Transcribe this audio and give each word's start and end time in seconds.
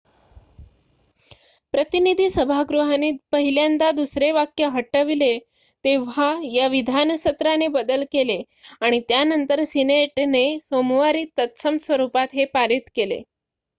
प्रतिनिधी 1.73 2.29
सभागृहाने 2.29 3.11
पहिल्यांदा 3.31 3.89
दुसरे 3.91 4.31
वाक्य 4.31 4.69
हटवले 4.69 5.29
तेव्हा 5.85 6.29
या 6.45 6.67
विधान 6.67 7.15
सत्राने 7.17 7.67
बदल 7.71 8.03
केले 8.11 8.41
आणि 8.81 8.99
त्यानंतर 9.09 9.63
सिनेटने 9.65 10.43
सोमवारी 10.63 11.23
तत्सम 11.37 11.77
स्वरुपात 11.81 12.33
हे 12.33 12.45
पारित 12.53 12.89
केले 12.95 13.21